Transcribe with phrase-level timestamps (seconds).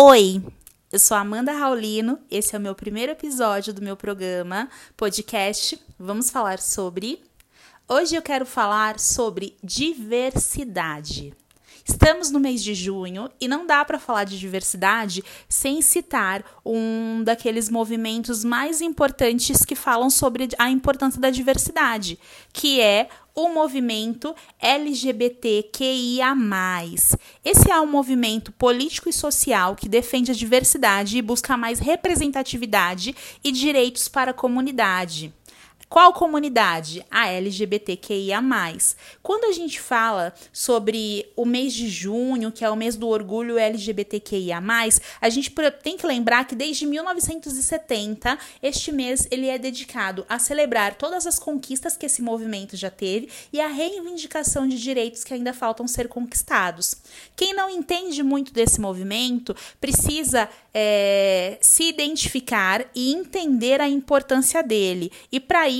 [0.00, 0.40] Oi,
[0.92, 5.76] eu sou Amanda Raulino, esse é o meu primeiro episódio do meu programa podcast.
[5.98, 7.20] Vamos falar sobre.
[7.88, 11.34] Hoje eu quero falar sobre diversidade.
[11.88, 17.22] Estamos no mês de junho e não dá para falar de diversidade sem citar um
[17.24, 22.18] daqueles movimentos mais importantes que falam sobre a importância da diversidade,
[22.52, 26.34] que é o movimento LGBTQIA.
[27.42, 33.16] Esse é um movimento político e social que defende a diversidade e busca mais representatividade
[33.42, 35.32] e direitos para a comunidade.
[35.88, 37.04] Qual comunidade?
[37.10, 38.40] A LGBTQIA.
[39.22, 43.56] Quando a gente fala sobre o mês de junho, que é o mês do orgulho
[43.56, 44.62] LGBTQIA,
[45.20, 45.50] a gente
[45.82, 51.38] tem que lembrar que desde 1970 este mês ele é dedicado a celebrar todas as
[51.38, 56.08] conquistas que esse movimento já teve e a reivindicação de direitos que ainda faltam ser
[56.08, 56.96] conquistados.
[57.34, 65.10] Quem não entende muito desse movimento precisa é, se identificar e entender a importância dele.
[65.32, 65.77] E para isso,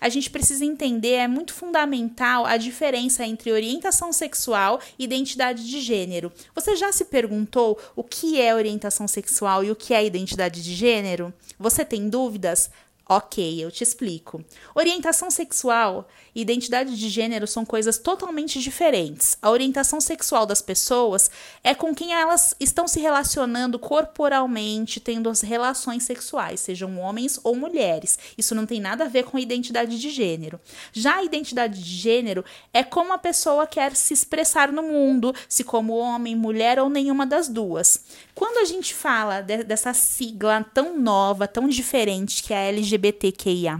[0.00, 5.80] a gente precisa entender, é muito fundamental a diferença entre orientação sexual e identidade de
[5.80, 6.32] gênero.
[6.54, 10.74] Você já se perguntou o que é orientação sexual e o que é identidade de
[10.74, 11.32] gênero?
[11.58, 12.70] Você tem dúvidas?
[13.10, 14.44] Ok, eu te explico.
[14.74, 19.38] Orientação sexual e identidade de gênero são coisas totalmente diferentes.
[19.40, 21.30] A orientação sexual das pessoas
[21.64, 27.56] é com quem elas estão se relacionando corporalmente, tendo as relações sexuais, sejam homens ou
[27.56, 28.18] mulheres.
[28.36, 30.60] Isso não tem nada a ver com a identidade de gênero.
[30.92, 35.64] Já a identidade de gênero é como a pessoa quer se expressar no mundo, se
[35.64, 38.04] como homem, mulher ou nenhuma das duas.
[38.34, 42.68] Quando a gente fala de, dessa sigla tão nova, tão diferente que é a
[42.98, 43.78] LGBTQIA,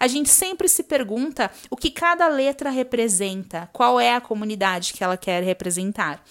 [0.00, 5.04] a gente sempre se pergunta o que cada letra representa, qual é a comunidade que
[5.04, 6.22] ela quer representar.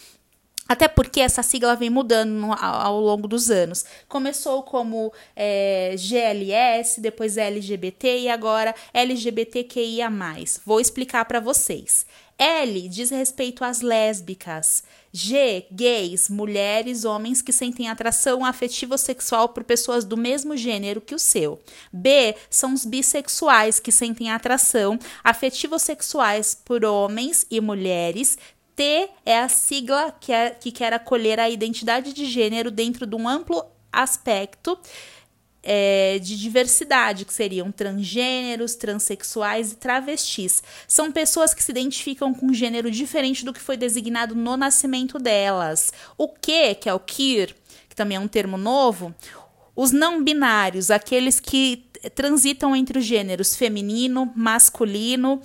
[0.67, 3.85] Até porque essa sigla vem mudando ao, longo dos anos.
[4.09, 10.09] Começou como é, GLS, depois LGBT e agora LGBTQIA.
[10.65, 12.05] Vou explicar para vocês.
[12.37, 14.83] L diz respeito às lésbicas.
[15.11, 21.01] G, gays, mulheres, homens que sentem atração afetiva ou sexual por pessoas do mesmo gênero
[21.01, 21.59] que o seu.
[21.91, 28.37] B, são os bissexuais que sentem atração afetiva ou sexuais por homens e mulheres.
[28.75, 33.15] T é a sigla que, é, que quer acolher a identidade de gênero dentro de
[33.15, 34.77] um amplo aspecto
[35.69, 40.63] é, de diversidade, que seriam transgêneros, transexuais e travestis.
[40.87, 45.19] São pessoas que se identificam com um gênero diferente do que foi designado no nascimento
[45.19, 45.91] delas.
[46.17, 47.53] O que, que é o queer,
[47.89, 49.13] que também é um termo novo,
[49.75, 51.85] os não binários, aqueles que
[52.15, 55.41] transitam entre os gêneros feminino, masculino,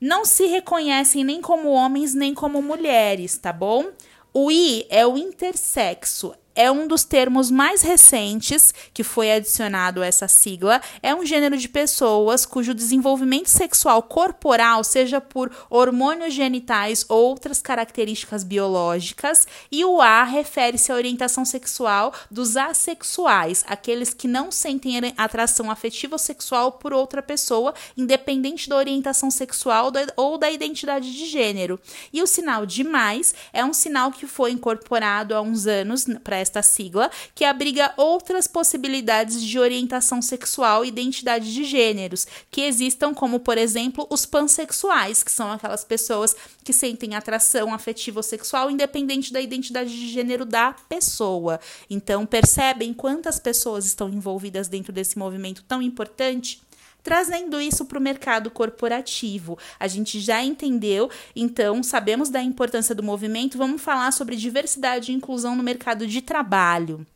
[0.00, 3.92] não se reconhecem nem como homens nem como mulheres, tá bom?
[4.34, 10.06] O I é o intersexo, é um dos termos mais recentes que foi adicionado a
[10.06, 10.80] essa sigla.
[11.02, 17.60] É um gênero de pessoas cujo desenvolvimento sexual corporal, seja por hormônios genitais ou outras
[17.60, 24.92] características biológicas, e o A refere-se à orientação sexual dos assexuais, aqueles que não sentem
[25.16, 31.26] atração afetiva ou sexual por outra pessoa, independente da orientação sexual ou da identidade de
[31.26, 31.80] gênero.
[32.12, 36.41] E o sinal de mais é um sinal que foi incorporado há uns anos para
[36.42, 43.14] esta sigla, que abriga outras possibilidades de orientação sexual e identidade de gêneros, que existam,
[43.14, 48.70] como por exemplo os pansexuais, que são aquelas pessoas que sentem atração afetiva ou sexual
[48.70, 51.60] independente da identidade de gênero da pessoa.
[51.88, 56.60] Então, percebem quantas pessoas estão envolvidas dentro desse movimento tão importante?
[57.02, 59.58] Trazendo isso para o mercado corporativo.
[59.78, 65.14] A gente já entendeu, então sabemos da importância do movimento, vamos falar sobre diversidade e
[65.14, 67.06] inclusão no mercado de trabalho.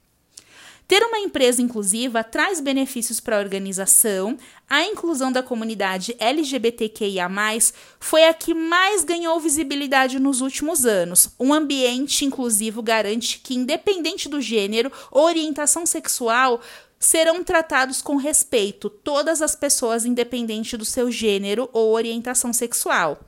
[0.89, 4.39] Ter uma empresa inclusiva traz benefícios para a organização.
[4.71, 7.29] A inclusão da comunidade LGBTQIA,
[7.99, 11.31] foi a que mais ganhou visibilidade nos últimos anos.
[11.41, 16.60] Um ambiente inclusivo garante que, independente do gênero ou orientação sexual,
[16.98, 23.21] serão tratados com respeito todas as pessoas, independente do seu gênero ou orientação sexual.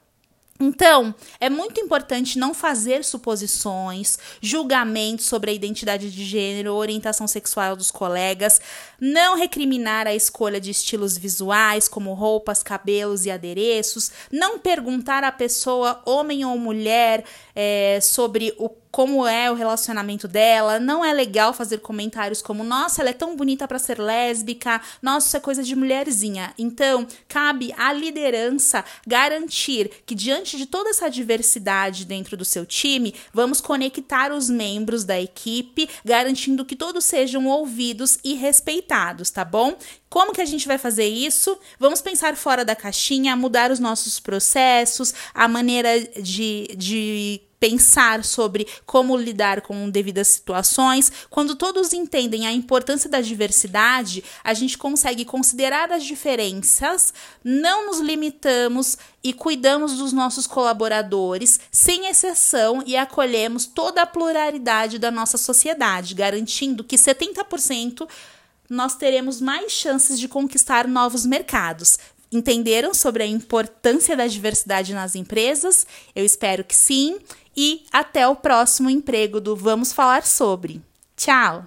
[0.61, 7.29] Então, é muito importante não fazer suposições, julgamentos sobre a identidade de gênero ou orientação
[7.29, 8.61] sexual dos colegas,
[9.01, 15.31] não recriminar a escolha de estilos visuais, como roupas, cabelos e adereços, não perguntar à
[15.31, 17.25] pessoa, homem ou mulher,
[17.55, 18.69] é, sobre o
[18.99, 20.81] como é o relacionamento dela.
[20.81, 25.29] Não é legal fazer comentários como: nossa, ela é tão bonita para ser lésbica, nossa,
[25.29, 26.53] isso é coisa de mulherzinha.
[26.59, 33.15] Então, cabe à liderança garantir que, diante de toda essa diversidade dentro do seu time,
[33.33, 39.77] vamos conectar os membros da equipe, garantindo que todos sejam ouvidos e respeitados, tá bom?
[40.11, 41.57] Como que a gente vai fazer isso?
[41.79, 48.67] Vamos pensar fora da caixinha, mudar os nossos processos, a maneira de, de pensar sobre
[48.87, 51.11] como lidar com devidas situações.
[51.29, 57.13] Quando todos entendem a importância da diversidade, a gente consegue considerar as diferenças,
[57.43, 64.99] não nos limitamos e cuidamos dos nossos colaboradores, sem exceção, e acolhemos toda a pluralidade
[64.99, 68.09] da nossa sociedade, garantindo que 70%
[68.69, 71.99] nós teremos mais chances de conquistar novos mercados.
[72.31, 75.87] Entenderam sobre a importância da diversidade nas empresas?
[76.15, 77.19] Eu espero que sim.
[77.57, 80.81] E até o próximo emprego do Vamos Falar Sobre.
[81.17, 81.67] Tchau!